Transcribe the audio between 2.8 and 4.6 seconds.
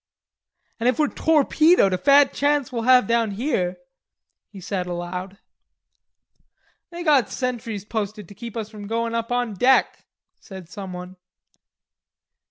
have down here," he